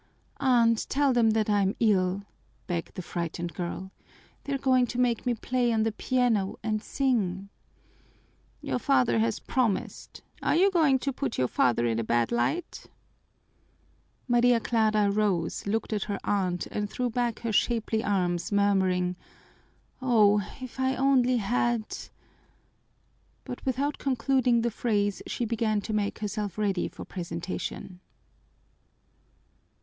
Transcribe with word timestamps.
"Aunt, 0.39 0.87
tell 0.89 1.13
them 1.13 1.29
that 1.29 1.47
I'm 1.47 1.75
ill," 1.79 2.23
begged 2.65 2.95
the 2.95 3.03
frightened 3.03 3.53
girl. 3.53 3.91
"They're 4.45 4.57
going 4.57 4.87
to 4.87 4.99
make 4.99 5.27
me 5.27 5.35
play 5.35 5.71
on 5.71 5.83
the 5.83 5.91
piano 5.91 6.57
and 6.63 6.81
sing." 6.81 7.49
"Your 8.61 8.79
father 8.79 9.19
has 9.19 9.37
promised. 9.39 10.23
Are 10.41 10.55
you 10.55 10.71
going 10.71 10.97
to 10.97 11.13
put 11.13 11.37
your 11.37 11.47
father 11.47 11.85
in 11.85 11.99
a 11.99 12.03
bad 12.03 12.31
light?" 12.31 12.87
Maria 14.27 14.59
Clara 14.59 15.11
rose, 15.11 15.67
looked 15.67 15.93
at 15.93 16.05
her 16.05 16.17
aunt, 16.23 16.65
and 16.71 16.89
threw 16.89 17.11
back 17.11 17.41
her 17.41 17.53
shapely 17.53 18.03
arms, 18.03 18.51
murmuring, 18.51 19.15
"Oh, 20.01 20.41
if 20.59 20.79
I 20.79 20.95
only 20.95 21.37
had" 21.37 21.95
But 23.45 23.63
without 23.67 23.99
concluding 23.99 24.61
the 24.63 24.71
phrase 24.71 25.21
she 25.27 25.45
began 25.45 25.79
to 25.81 25.93
make 25.93 26.17
herself 26.17 26.57
ready 26.57 26.87
for 26.87 27.05
presentation. 27.05 27.99